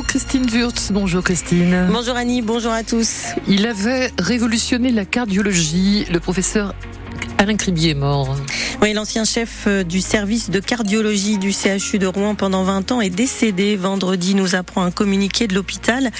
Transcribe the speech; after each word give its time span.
Christine 0.00 0.46
Wurtz. 0.50 0.90
Bonjour 0.90 1.22
Christine. 1.22 1.88
Bonjour 1.92 2.16
Annie, 2.16 2.40
bonjour 2.40 2.72
à 2.72 2.82
tous. 2.82 3.26
Il 3.46 3.66
avait 3.66 4.10
révolutionné 4.18 4.90
la 4.90 5.04
cardiologie. 5.04 6.06
Le 6.10 6.18
professeur 6.18 6.74
Alain 7.42 7.56
Cribier 7.56 7.90
est 7.90 7.94
mort. 7.94 8.36
Oui, 8.82 8.92
l'ancien 8.92 9.24
chef 9.24 9.64
euh, 9.66 9.82
du 9.82 10.00
service 10.00 10.48
de 10.48 10.60
cardiologie 10.60 11.38
du 11.38 11.50
CHU 11.50 11.98
de 11.98 12.06
Rouen 12.06 12.36
pendant 12.36 12.62
20 12.62 12.92
ans 12.92 13.00
est 13.00 13.10
décédé. 13.10 13.74
Vendredi, 13.74 14.36
nous 14.36 14.54
apprend 14.54 14.84
un 14.84 14.92
communiqué 14.92 15.48
de 15.48 15.54
l'hôpital. 15.56 16.12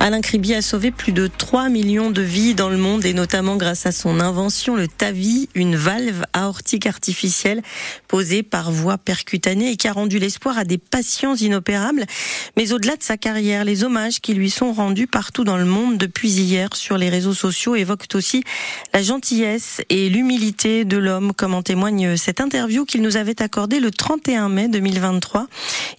Alain 0.00 0.20
Cribier 0.20 0.56
a 0.56 0.62
sauvé 0.62 0.90
plus 0.90 1.12
de 1.12 1.28
3 1.28 1.68
millions 1.68 2.10
de 2.10 2.22
vies 2.22 2.56
dans 2.56 2.70
le 2.70 2.76
monde 2.76 3.04
et 3.04 3.12
notamment 3.12 3.54
grâce 3.54 3.86
à 3.86 3.92
son 3.92 4.18
invention, 4.18 4.74
le 4.74 4.88
TAVI, 4.88 5.48
une 5.54 5.76
valve 5.76 6.24
aortique 6.32 6.86
artificielle 6.86 7.62
posée 8.08 8.42
par 8.42 8.72
voie 8.72 8.98
percutanée 8.98 9.70
et 9.70 9.76
qui 9.76 9.86
a 9.86 9.92
rendu 9.92 10.18
l'espoir 10.18 10.58
à 10.58 10.64
des 10.64 10.78
patients 10.78 11.36
inopérables. 11.36 12.04
Mais 12.56 12.72
au-delà 12.72 12.96
de 12.96 13.02
sa 13.04 13.16
carrière, 13.16 13.64
les 13.64 13.84
hommages 13.84 14.20
qui 14.20 14.34
lui 14.34 14.50
sont 14.50 14.72
rendus 14.72 15.06
partout 15.06 15.44
dans 15.44 15.56
le 15.56 15.66
monde 15.66 15.98
depuis 15.98 16.32
hier 16.32 16.70
sur 16.74 16.98
les 16.98 17.10
réseaux 17.10 17.32
sociaux 17.32 17.76
évoquent 17.76 18.12
aussi 18.14 18.42
la 18.92 19.02
gentillesse 19.02 19.80
et 19.88 20.08
l'humilité 20.08 20.63
de 20.64 20.96
l'homme, 20.96 21.34
comme 21.34 21.52
en 21.52 21.62
témoigne 21.62 22.16
cette 22.16 22.40
interview 22.40 22.86
qu'il 22.86 23.02
nous 23.02 23.18
avait 23.18 23.42
accordée 23.42 23.80
le 23.80 23.90
31 23.90 24.48
mai 24.48 24.68
2023. 24.68 25.46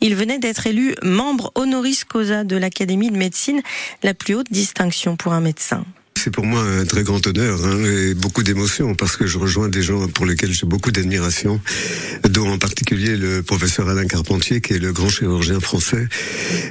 Il 0.02 0.16
venait 0.16 0.40
d'être 0.40 0.66
élu 0.66 0.96
membre 1.04 1.52
honoris 1.54 2.04
causa 2.04 2.44
de 2.44 2.58
l'Académie 2.58 3.12
de 3.12 3.18
médecine, 3.18 3.62
la 4.02 4.16
plus 4.16 4.34
haute 4.34 4.52
distinction 4.52 5.18
pour 5.18 5.34
un 5.34 5.42
médecin. 5.42 5.86
C'est 6.18 6.32
pour 6.32 6.46
moi 6.46 6.62
un 6.62 6.86
très 6.86 7.04
grand 7.04 7.26
honneur 7.28 7.64
hein, 7.66 7.84
et 7.84 8.14
beaucoup 8.16 8.42
d'émotion 8.42 8.96
parce 8.96 9.16
que 9.16 9.28
je 9.28 9.38
rejoins 9.38 9.70
des 9.70 9.84
gens 9.84 10.08
pour 10.08 10.26
lesquels 10.26 10.52
j'ai 10.52 10.66
beaucoup 10.66 10.92
d'admiration, 10.92 11.62
dont 12.28 12.50
en 12.50 12.58
particulier 12.58 13.16
le 13.16 13.44
professeur 13.44 13.90
Alain 13.90 14.08
Carpentier 14.08 14.60
qui 14.60 14.74
est 14.74 14.80
le 14.80 14.92
grand 14.92 15.10
chirurgien 15.10 15.60
français 15.60 16.08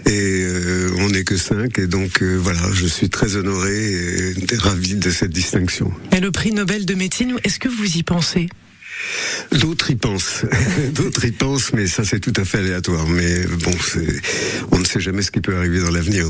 et 0.07 0.11
euh, 0.11 0.91
on 0.99 1.11
n'est 1.11 1.23
que 1.25 1.37
cinq 1.37 1.79
et 1.79 1.87
donc 1.87 2.21
euh, 2.23 2.37
voilà, 2.37 2.63
je 2.73 2.87
suis 2.87 3.11
très 3.11 3.37
honoré 3.37 3.75
et 3.75 4.57
ravi 4.57 4.97
de 4.97 5.11
cette 5.11 5.31
distinction. 5.31 5.93
Et 6.11 6.21
le 6.21 6.33
prix 6.33 6.53
Nobel 6.53 6.85
de 6.85 6.95
médecine, 6.95 7.37
est-ce 7.45 7.61
que 7.61 7.69
vous 7.69 7.97
y 7.97 8.03
pensez? 8.03 8.49
D'autres 9.53 9.91
y 9.91 9.97
pensent, 9.97 10.45
d'autres 10.95 11.25
y 11.25 11.33
pensent, 11.33 11.73
mais 11.73 11.87
ça 11.87 12.05
c'est 12.05 12.21
tout 12.21 12.33
à 12.37 12.45
fait 12.45 12.59
aléatoire. 12.59 13.07
Mais 13.07 13.45
bon, 13.47 13.73
on 14.73 14.79
ne 14.79 14.85
sait 14.85 15.01
jamais 15.01 15.23
ce 15.23 15.31
qui 15.31 15.41
peut 15.41 15.57
arriver 15.57 15.81
dans 15.81 15.91
l'avenir. 15.91 16.27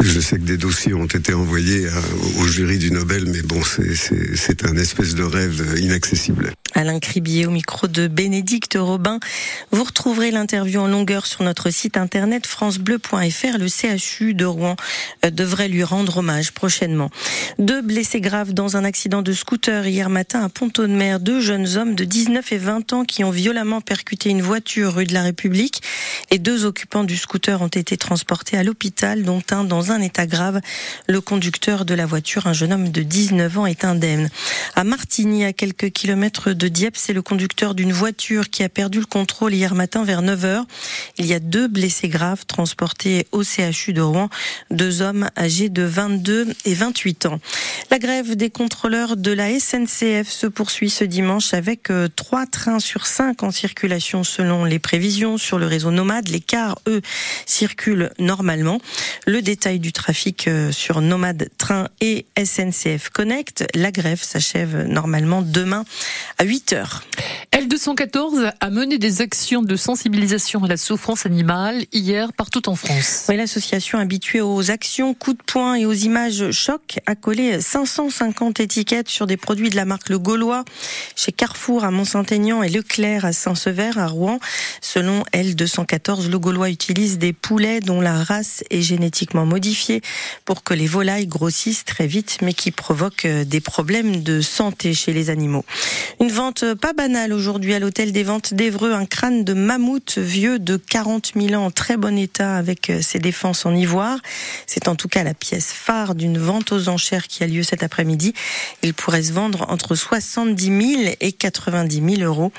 Je 0.00 0.20
sais 0.20 0.36
que 0.36 0.44
des 0.44 0.56
dossiers 0.56 0.94
ont 0.94 1.06
été 1.06 1.34
envoyés 1.34 1.86
au 2.40 2.46
jury 2.46 2.78
du 2.78 2.90
Nobel, 2.90 3.24
mais 3.26 3.42
bon, 3.42 3.60
c'est 3.64 4.66
un 4.66 4.76
espèce 4.76 5.14
de 5.14 5.22
rêve 5.22 5.76
inaccessible. 5.78 6.52
Alain 6.74 6.98
Cribier 6.98 7.46
au 7.46 7.50
micro 7.50 7.86
de 7.86 8.08
Bénédicte 8.08 8.76
Robin. 8.78 9.20
Vous 9.70 9.84
retrouverez 9.84 10.32
l'interview 10.32 10.80
en 10.80 10.88
longueur 10.88 11.24
sur 11.24 11.44
notre 11.44 11.70
site 11.70 11.96
internet 11.96 12.46
francebleu.fr. 12.46 13.58
Le 13.58 13.68
CHU 13.68 14.34
de 14.34 14.44
Rouen 14.44 14.74
euh, 15.24 15.30
devrait 15.30 15.68
lui 15.68 15.84
rendre 15.84 16.18
hommage 16.18 16.52
prochainement. 16.52 17.10
Deux 17.60 17.80
blessés 17.80 18.20
graves 18.20 18.52
dans 18.52 18.76
un 18.76 18.84
accident 18.84 19.22
de 19.22 19.32
scooter 19.32 19.86
hier 19.86 20.10
matin 20.10 20.42
à 20.42 20.48
Pont-de-Mer. 20.48 21.20
Deux 21.20 21.40
jeunes 21.40 21.76
hommes 21.76 21.94
de 21.94 22.04
19 22.04 22.52
et 22.52 22.58
20 22.58 22.92
ans 22.92 23.04
qui 23.04 23.22
ont 23.22 23.30
violemment 23.30 23.80
percuté 23.80 24.30
une 24.30 24.42
voiture 24.42 24.94
rue 24.94 25.06
de 25.06 25.14
la 25.14 25.22
République. 25.22 25.80
Les 26.32 26.38
deux 26.38 26.64
occupants 26.64 27.04
du 27.04 27.16
scooter 27.16 27.62
ont 27.62 27.68
été 27.68 27.96
transportés 27.96 28.56
à 28.56 28.64
l'hôpital, 28.64 29.22
dont 29.22 29.42
un 29.50 29.62
dans 29.62 29.92
un 29.92 30.00
état 30.00 30.26
grave. 30.26 30.60
Le 31.06 31.20
conducteur 31.20 31.84
de 31.84 31.94
la 31.94 32.06
voiture, 32.06 32.48
un 32.48 32.52
jeune 32.52 32.72
homme 32.72 32.90
de 32.90 33.02
19 33.02 33.58
ans, 33.58 33.66
est 33.66 33.84
indemne. 33.84 34.28
À 34.74 34.82
Martigny, 34.82 35.44
à 35.44 35.52
quelques 35.52 35.90
kilomètres 35.90 36.52
de 36.52 36.63
Dieppe, 36.68 36.96
c'est 36.96 37.12
le 37.12 37.22
conducteur 37.22 37.74
d'une 37.74 37.92
voiture 37.92 38.50
qui 38.50 38.62
a 38.62 38.68
perdu 38.68 39.00
le 39.00 39.06
contrôle 39.06 39.54
hier 39.54 39.74
matin 39.74 40.04
vers 40.04 40.22
9h. 40.22 40.64
Il 41.18 41.26
y 41.26 41.34
a 41.34 41.40
deux 41.40 41.68
blessés 41.68 42.08
graves 42.08 42.46
transportés 42.46 43.26
au 43.32 43.42
CHU 43.42 43.92
de 43.92 44.00
Rouen, 44.00 44.28
deux 44.70 45.02
hommes 45.02 45.28
âgés 45.36 45.68
de 45.68 45.82
22 45.82 46.54
et 46.64 46.74
28 46.74 47.26
ans. 47.26 47.40
La 47.90 47.98
grève 47.98 48.36
des 48.36 48.50
contrôleurs 48.50 49.16
de 49.16 49.32
la 49.32 49.58
SNCF 49.58 50.28
se 50.28 50.46
poursuit 50.46 50.90
ce 50.90 51.04
dimanche 51.04 51.54
avec 51.54 51.90
euh, 51.90 52.08
trois 52.14 52.46
trains 52.46 52.80
sur 52.80 53.06
cinq 53.06 53.42
en 53.42 53.50
circulation 53.50 54.24
selon 54.24 54.64
les 54.64 54.78
prévisions 54.78 55.38
sur 55.38 55.58
le 55.58 55.66
réseau 55.66 55.90
Nomade. 55.90 56.28
Les 56.28 56.40
cars, 56.40 56.78
eux, 56.88 57.02
circulent 57.46 58.10
normalement. 58.18 58.80
Le 59.26 59.42
détail 59.42 59.78
du 59.78 59.92
trafic 59.92 60.48
euh, 60.48 60.72
sur 60.72 61.00
Nomade 61.00 61.48
Train 61.58 61.88
et 62.00 62.26
SNCF 62.42 63.10
Connect. 63.10 63.64
La 63.74 63.90
grève 63.90 64.22
s'achève 64.22 64.86
normalement 64.86 65.42
demain 65.42 65.84
à 66.38 66.44
8 66.44 66.53
heures. 66.70 67.02
L214 67.64 68.52
a 68.60 68.68
mené 68.68 68.98
des 68.98 69.22
actions 69.22 69.62
de 69.62 69.74
sensibilisation 69.74 70.62
à 70.64 70.68
la 70.68 70.76
souffrance 70.76 71.24
animale 71.24 71.86
hier 71.94 72.34
partout 72.34 72.68
en 72.68 72.74
France. 72.74 73.24
L'association 73.34 73.98
habituée 73.98 74.42
aux 74.42 74.70
actions, 74.70 75.14
coups 75.14 75.38
de 75.38 75.42
poing 75.42 75.74
et 75.74 75.86
aux 75.86 75.94
images 75.94 76.50
choc 76.50 76.98
a 77.06 77.14
collé 77.14 77.62
550 77.62 78.60
étiquettes 78.60 79.08
sur 79.08 79.26
des 79.26 79.38
produits 79.38 79.70
de 79.70 79.76
la 79.76 79.86
marque 79.86 80.10
Le 80.10 80.18
Gaulois 80.18 80.66
chez 81.16 81.32
Carrefour 81.32 81.84
à 81.84 81.90
Mont-Saint-Aignan 81.90 82.62
et 82.62 82.68
Leclerc 82.68 83.24
à 83.24 83.32
Saint-Sever 83.32 83.92
à 83.96 84.08
Rouen. 84.08 84.40
Selon 84.82 85.22
L214, 85.32 86.28
Le 86.28 86.38
Gaulois 86.38 86.68
utilise 86.68 87.16
des 87.16 87.32
poulets 87.32 87.80
dont 87.80 88.02
la 88.02 88.22
race 88.22 88.62
est 88.68 88.82
génétiquement 88.82 89.46
modifiée 89.46 90.02
pour 90.44 90.64
que 90.64 90.74
les 90.74 90.86
volailles 90.86 91.28
grossissent 91.28 91.86
très 91.86 92.06
vite 92.06 92.38
mais 92.42 92.52
qui 92.52 92.72
provoquent 92.72 93.26
des 93.26 93.60
problèmes 93.62 94.22
de 94.22 94.42
santé 94.42 94.92
chez 94.92 95.14
les 95.14 95.30
animaux. 95.30 95.64
Une 96.20 96.30
vente 96.30 96.74
pas 96.74 96.92
banale 96.92 97.32
aujourd'hui 97.32 97.53
à 97.54 97.78
l'hôtel 97.78 98.10
des 98.10 98.24
ventes 98.24 98.52
d'Evreux, 98.52 98.92
un 98.92 99.06
crâne 99.06 99.44
de 99.44 99.54
mammouth 99.54 100.18
vieux 100.18 100.58
de 100.58 100.76
40 100.76 101.32
000 101.36 101.54
ans 101.54 101.66
en 101.66 101.70
très 101.70 101.96
bon 101.96 102.18
état 102.18 102.56
avec 102.56 102.90
ses 103.00 103.20
défenses 103.20 103.64
en 103.64 103.74
ivoire. 103.74 104.18
C'est 104.66 104.88
en 104.88 104.96
tout 104.96 105.06
cas 105.06 105.22
la 105.22 105.34
pièce 105.34 105.72
phare 105.72 106.16
d'une 106.16 106.36
vente 106.36 106.72
aux 106.72 106.88
enchères 106.88 107.28
qui 107.28 107.44
a 107.44 107.46
lieu 107.46 107.62
cet 107.62 107.84
après-midi. 107.84 108.34
Il 108.82 108.92
pourrait 108.92 109.22
se 109.22 109.32
vendre 109.32 109.66
entre 109.68 109.94
70 109.94 110.64
000 110.64 111.14
et 111.20 111.30
90 111.30 112.16
000 112.16 112.22
euros. 112.22 112.52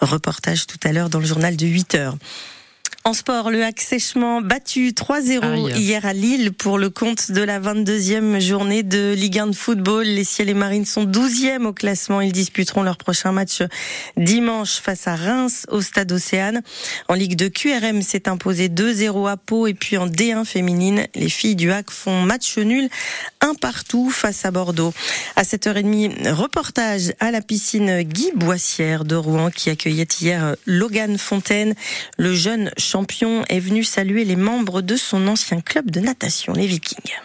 Reportage 0.00 0.66
tout 0.66 0.80
à 0.82 0.92
l'heure 0.92 1.10
dans 1.10 1.20
le 1.20 1.26
journal 1.26 1.54
de 1.54 1.66
8 1.66 1.94
heures. 1.96 2.16
En 3.08 3.14
sport, 3.14 3.50
le 3.50 3.64
hack 3.64 3.80
sèchement 3.80 4.42
battu 4.42 4.90
3-0 4.90 5.78
hier 5.78 6.04
à 6.04 6.12
Lille 6.12 6.52
pour 6.52 6.76
le 6.76 6.90
compte 6.90 7.32
de 7.32 7.40
la 7.40 7.58
22e 7.58 8.38
journée 8.38 8.82
de 8.82 9.14
Ligue 9.14 9.38
1 9.38 9.46
de 9.46 9.54
football. 9.54 10.04
Les 10.04 10.24
Ciels 10.24 10.50
et 10.50 10.54
Marines 10.54 10.84
sont 10.84 11.06
12e 11.06 11.64
au 11.64 11.72
classement. 11.72 12.20
Ils 12.20 12.32
disputeront 12.32 12.82
leur 12.82 12.98
prochain 12.98 13.32
match 13.32 13.62
dimanche 14.18 14.80
face 14.80 15.08
à 15.08 15.16
Reims 15.16 15.64
au 15.70 15.80
Stade 15.80 16.12
Océane. 16.12 16.60
En 17.08 17.14
Ligue 17.14 17.34
de 17.34 17.48
QRM, 17.48 18.02
s'est 18.02 18.28
imposé 18.28 18.68
2-0 18.68 19.26
à 19.26 19.38
Pau 19.38 19.66
et 19.66 19.72
puis 19.72 19.96
en 19.96 20.06
D1 20.06 20.44
féminine, 20.44 21.06
les 21.14 21.30
filles 21.30 21.56
du 21.56 21.72
hack 21.72 21.90
font 21.90 22.20
match 22.20 22.58
nul 22.58 22.90
un 23.40 23.54
partout 23.54 24.10
face 24.10 24.44
à 24.44 24.50
Bordeaux. 24.50 24.92
À 25.34 25.44
7h30, 25.44 26.30
reportage 26.32 27.14
à 27.20 27.30
la 27.30 27.40
piscine 27.40 28.02
Guy 28.02 28.32
Boissière 28.34 29.06
de 29.06 29.16
Rouen 29.16 29.50
qui 29.50 29.70
accueillait 29.70 30.08
hier 30.20 30.56
Logan 30.66 31.16
Fontaine, 31.16 31.74
le 32.18 32.34
jeune 32.34 32.70
champion 32.98 33.44
est 33.48 33.60
venu 33.60 33.84
saluer 33.84 34.24
les 34.24 34.34
membres 34.34 34.82
de 34.82 34.96
son 34.96 35.28
ancien 35.28 35.60
club 35.60 35.88
de 35.88 36.00
natation, 36.00 36.52
les 36.52 36.66
Vikings. 36.66 37.20